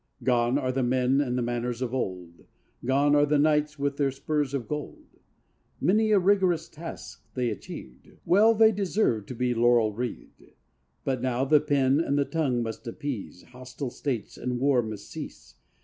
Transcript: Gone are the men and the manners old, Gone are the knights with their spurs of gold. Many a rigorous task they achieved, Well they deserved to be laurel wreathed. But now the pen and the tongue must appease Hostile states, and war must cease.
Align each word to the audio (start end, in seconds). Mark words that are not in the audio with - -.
Gone 0.23 0.57
are 0.57 0.71
the 0.71 0.81
men 0.81 1.21
and 1.21 1.37
the 1.37 1.43
manners 1.43 1.83
old, 1.83 2.47
Gone 2.83 3.13
are 3.15 3.27
the 3.27 3.37
knights 3.37 3.77
with 3.77 3.97
their 3.97 4.09
spurs 4.09 4.55
of 4.55 4.67
gold. 4.67 5.05
Many 5.79 6.09
a 6.09 6.17
rigorous 6.17 6.67
task 6.67 7.23
they 7.35 7.51
achieved, 7.51 8.09
Well 8.25 8.55
they 8.55 8.71
deserved 8.71 9.27
to 9.27 9.35
be 9.35 9.53
laurel 9.53 9.93
wreathed. 9.93 10.53
But 11.03 11.21
now 11.21 11.45
the 11.45 11.59
pen 11.61 11.99
and 11.99 12.17
the 12.17 12.25
tongue 12.25 12.63
must 12.63 12.87
appease 12.87 13.43
Hostile 13.43 13.91
states, 13.91 14.39
and 14.39 14.59
war 14.59 14.81
must 14.81 15.07
cease. 15.07 15.53